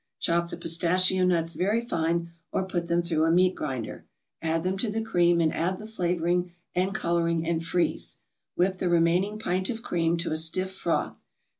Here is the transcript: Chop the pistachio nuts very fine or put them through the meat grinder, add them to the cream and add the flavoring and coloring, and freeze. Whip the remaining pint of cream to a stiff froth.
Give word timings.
Chop 0.19 0.49
the 0.49 0.57
pistachio 0.57 1.23
nuts 1.25 1.53
very 1.53 1.79
fine 1.79 2.31
or 2.51 2.65
put 2.65 2.87
them 2.87 3.03
through 3.03 3.23
the 3.23 3.29
meat 3.29 3.53
grinder, 3.53 4.05
add 4.41 4.63
them 4.63 4.75
to 4.79 4.89
the 4.89 5.03
cream 5.03 5.39
and 5.39 5.53
add 5.53 5.77
the 5.77 5.85
flavoring 5.85 6.53
and 6.73 6.95
coloring, 6.95 7.45
and 7.45 7.63
freeze. 7.63 8.17
Whip 8.55 8.77
the 8.77 8.89
remaining 8.89 9.37
pint 9.37 9.69
of 9.69 9.83
cream 9.83 10.17
to 10.17 10.31
a 10.31 10.37
stiff 10.37 10.71
froth. 10.75 11.23